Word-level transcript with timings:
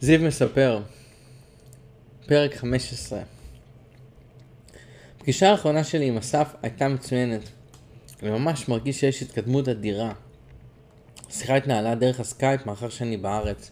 זיו 0.00 0.20
מספר, 0.22 0.80
פרק 2.26 2.54
15. 2.54 3.20
הפגישה 5.16 5.50
האחרונה 5.50 5.84
שלי 5.84 6.06
עם 6.06 6.16
אסף 6.16 6.54
הייתה 6.62 6.88
מצוינת. 6.88 7.40
אני 8.22 8.30
ממש 8.30 8.68
מרגיש 8.68 9.00
שיש 9.00 9.22
התקדמות 9.22 9.68
אדירה. 9.68 10.12
השיחה 11.28 11.56
התנהלה 11.56 11.94
דרך 11.94 12.20
הסקייפ 12.20 12.66
מאחר 12.66 12.88
שאני 12.88 13.16
בארץ. 13.16 13.70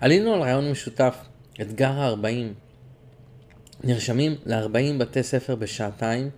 עלינו 0.00 0.34
על 0.34 0.40
רעיון 0.40 0.70
משותף, 0.70 1.16
אתגר 1.60 1.90
ה-40. 1.90 2.54
נרשמים 3.84 4.34
ל-40 4.46 4.98
בתי 4.98 5.22
ספר 5.22 5.54
בשעתיים, 5.54 6.30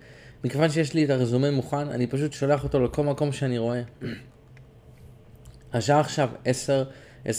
מכיוון 0.43 0.69
שיש 0.69 0.93
לי 0.93 1.05
את 1.05 1.09
הרזומה 1.09 1.51
מוכן, 1.51 1.87
אני 1.89 2.07
פשוט 2.07 2.33
שולח 2.33 2.63
אותו 2.63 2.79
לכל 2.79 3.03
מקום 3.03 3.31
שאני 3.31 3.57
רואה. 3.57 3.81
השעה 5.73 5.99
עכשיו 5.99 6.29
10.25 7.25 7.29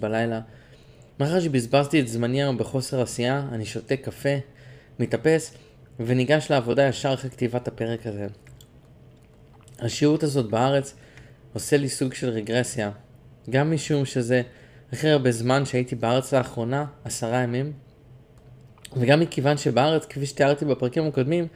בלילה. 0.00 0.40
מאחר 1.20 1.40
שבזבזתי 1.40 2.00
את 2.00 2.08
זמני 2.08 2.42
היום 2.42 2.58
בחוסר 2.58 3.00
עשייה, 3.00 3.48
אני 3.52 3.64
שותה 3.64 3.96
קפה, 3.96 4.28
מתאפס, 4.98 5.54
וניגש 6.00 6.50
לעבודה 6.50 6.88
ישר 6.88 7.14
אחרי 7.14 7.30
כתיבת 7.30 7.68
הפרק 7.68 8.06
הזה. 8.06 8.26
השירות 9.78 10.22
הזאת 10.22 10.50
בארץ 10.50 10.94
עושה 11.52 11.76
לי 11.76 11.88
סוג 11.88 12.14
של 12.14 12.28
רגרסיה. 12.28 12.90
גם 13.50 13.74
משום 13.74 14.04
שזה 14.04 14.42
הכי 14.92 15.08
הרבה 15.08 15.32
זמן 15.32 15.64
שהייתי 15.64 15.94
בארץ 15.94 16.34
לאחרונה, 16.34 16.84
עשרה 17.04 17.38
ימים, 17.38 17.72
וגם 18.96 19.20
מכיוון 19.20 19.56
שבארץ, 19.56 20.06
כפי 20.06 20.26
שתיארתי 20.26 20.64
בפרקים 20.64 21.06
הקודמים, 21.06 21.46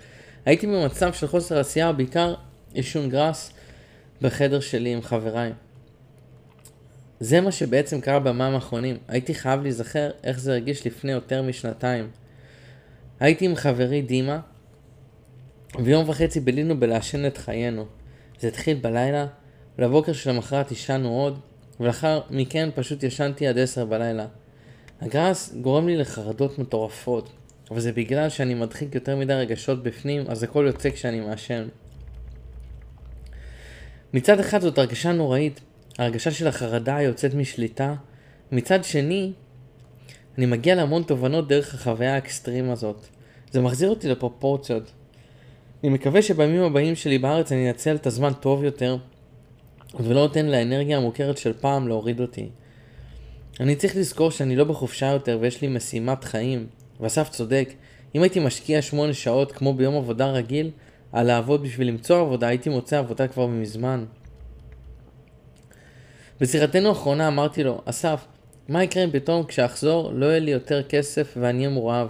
הייתי 0.45 0.67
במצב 0.67 1.13
של 1.13 1.27
חוסר 1.27 1.59
עשייה, 1.59 1.93
בעיקר 1.93 2.35
עישון 2.73 3.09
גראס 3.09 3.53
בחדר 4.23 4.61
שלי 4.61 4.93
עם 4.93 5.03
חבריי. 5.03 5.53
זה 7.23 7.41
מה 7.41 7.53
שבעצם 7.53 8.01
קרה 8.01 8.21
בימים 8.21 8.55
האחרונים. 8.55 8.97
הייתי 9.09 9.35
חייב 9.35 9.63
להיזכר 9.63 10.11
איך 10.25 10.41
זה 10.41 10.53
הרגיש 10.53 10.87
לפני 10.87 11.13
יותר 11.13 11.43
משנתיים. 11.43 12.11
הייתי 13.21 13.45
עם 13.45 13.55
חברי 13.55 14.03
דימה, 14.03 14.41
ויום 15.85 16.09
וחצי 16.09 16.41
בילינו 16.41 16.81
בלעשן 16.81 17.27
את 17.27 17.39
חיינו. 17.39 17.87
זה 18.41 18.49
התחיל 18.49 18.79
בלילה, 18.81 19.27
ולבוקר 19.79 20.13
של 20.13 20.31
המחרת 20.31 20.71
עישנו 20.71 21.09
עוד, 21.09 21.41
ולאחר 21.81 22.21
מכן 22.31 22.69
פשוט 22.75 23.03
ישנתי 23.03 23.47
עד 23.47 23.59
עשר 23.59 23.85
בלילה. 23.85 24.27
הגראס 25.01 25.55
גורם 25.61 25.89
לי 25.89 25.97
לחרדות 25.97 26.59
מטורפות, 26.59 27.31
אבל 27.71 27.81
זה 27.81 27.93
בגלל 27.93 28.29
שאני 28.29 28.55
מדחיק 28.55 28.95
יותר 28.95 29.17
מדי 29.17 29.33
רגשות 29.33 29.83
בפנים, 29.83 30.25
אז 30.29 30.43
הכל 30.43 30.65
יוצא 30.67 30.91
כשאני 30.91 31.21
מעשן. 31.21 31.69
מצד 34.15 34.41
אחד 34.41 34.61
זאת 34.61 34.79
הרגשה 34.79 35.13
נוראית, 35.13 35.61
ההרגשה 35.99 36.31
של 36.31 36.47
החרדה 36.47 37.01
יוצאת 37.01 37.35
משליטה, 37.35 37.95
מצד 38.53 38.85
שני, 38.85 39.33
אני 40.39 40.47
מגיע 40.47 40.75
להמון 40.75 41.03
תובנות 41.03 41.49
דרך 41.49 41.75
החוויה 41.75 42.15
האקסטרים 42.15 42.71
הזאת. 42.71 43.07
זה 43.51 43.61
מחזיר 43.61 43.91
אותי 43.91 44.09
לפרופורציות. 44.09 44.93
אני 45.85 45.93
מקווה 45.93 46.23
שבימים 46.23 46.63
הבאים 46.63 46.95
שלי 46.95 47.19
בארץ 47.19 47.53
אני 47.53 47.69
אנצל 47.69 47.95
את 47.95 48.07
הזמן 48.07 48.33
טוב 48.33 48.65
יותר, 48.65 48.97
ולא 50.01 50.21
נותן 50.21 50.47
לאנרגיה 50.47 50.97
המוכרת 50.97 51.39
של 51.39 51.53
פעם 51.61 51.89
להוריד 51.89 52.21
אותי. 52.21 52.49
אני 53.61 53.77
צריך 53.77 53.97
לזכור 53.97 54.31
שאני 54.31 54.57
לא 54.57 54.65
בחופשה 54.65 55.07
יותר 55.07 55.39
ויש 55.41 55.63
לי 55.63 55.69
משימת 55.69 56.25
חיים, 56.25 56.67
ואסף 57.01 57.29
צודק, 57.29 57.73
אם 58.15 58.23
הייתי 58.23 58.41
משקיע 58.41 58.83
שמונה 58.83 59.15
שעות 59.15 59.53
כמו 59.53 59.75
ביום 59.75 59.97
עבודה 59.97 60.31
רגיל, 60.31 60.71
על 61.13 61.27
לעבוד 61.27 61.63
בשביל 61.63 61.89
למצוא 61.89 62.21
עבודה, 62.21 62.49
הייתי 62.49 62.71
מוצא 62.71 62.99
עבודה 62.99 63.29
כבר 63.29 63.47
מזמן. 63.47 64.05
בשיחתנו 66.43 66.89
האחרונה 66.89 67.29
אמרתי 67.29 67.65
לו, 67.65 67.81
אסף, 67.85 68.25
מה 68.69 68.85
יקרה 68.85 69.05
אם 69.05 69.11
פתאום 69.11 69.45
כשאחזור 69.45 70.13
לא 70.13 70.27
יהיה 70.27 70.39
לי 70.39 70.51
יותר 70.51 70.83
כסף 70.83 71.35
ואני 71.41 71.59
אהיה 71.59 71.69
מורעב? 71.69 72.09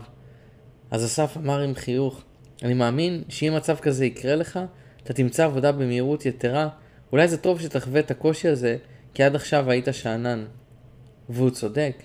אז 0.90 1.04
אסף 1.04 1.36
אמר 1.36 1.60
עם 1.60 1.74
חיוך, 1.74 2.22
אני 2.62 2.74
מאמין 2.74 3.22
שאם 3.28 3.54
מצב 3.56 3.76
כזה 3.76 4.04
יקרה 4.04 4.34
לך, 4.34 4.60
אתה 5.02 5.12
תמצא 5.12 5.44
עבודה 5.44 5.72
במהירות 5.72 6.26
יתרה, 6.26 6.68
אולי 7.12 7.28
זה 7.28 7.36
טוב 7.36 7.60
שתחווה 7.60 8.00
את 8.00 8.10
הקושי 8.10 8.48
הזה, 8.48 8.76
כי 9.14 9.22
עד 9.22 9.34
עכשיו 9.34 9.70
היית 9.70 9.88
שאנן. 9.92 10.44
והוא 11.28 11.50
צודק. 11.50 12.02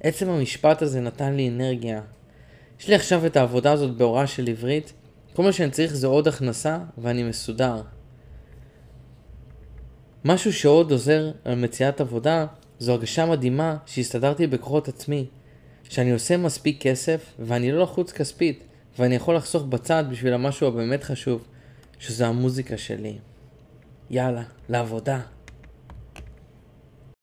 עצם 0.00 0.28
המשפט 0.28 0.82
הזה 0.82 1.00
נתן 1.00 1.34
לי 1.34 1.48
אנרגיה. 1.48 2.00
יש 2.80 2.88
לי 2.88 2.94
עכשיו 2.94 3.26
את 3.26 3.36
העבודה 3.36 3.72
הזאת 3.72 3.96
בהוראה 3.96 4.26
של 4.26 4.48
עברית, 4.48 4.92
כל 5.34 5.42
מה 5.42 5.52
שאני 5.52 5.70
צריך 5.70 5.94
זה 5.94 6.06
עוד 6.06 6.28
הכנסה 6.28 6.78
ואני 6.98 7.22
מסודר. 7.22 7.82
משהו 10.24 10.52
שעוד 10.52 10.92
עוזר 10.92 11.30
על 11.44 11.54
מציאת 11.54 12.00
עבודה 12.00 12.46
זו 12.78 12.92
הרגשה 12.92 13.26
מדהימה 13.26 13.76
שהסתדרתי 13.86 14.46
בכוחות 14.46 14.88
עצמי. 14.88 15.26
שאני 15.88 16.10
עושה 16.10 16.36
מספיק 16.36 16.82
כסף 16.82 17.34
ואני 17.38 17.72
לא 17.72 17.82
לחוץ 17.82 18.12
כספית 18.12 18.64
ואני 18.98 19.14
יכול 19.14 19.36
לחסוך 19.36 19.62
בצד 19.62 20.04
בשביל 20.10 20.34
המשהו 20.34 20.66
הבאמת 20.66 21.04
חשוב 21.04 21.44
שזה 21.98 22.26
המוזיקה 22.26 22.78
שלי. 22.78 23.18
יאללה, 24.10 24.42
לעבודה. 24.68 25.20